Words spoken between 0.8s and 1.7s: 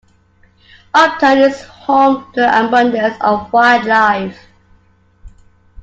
Upton is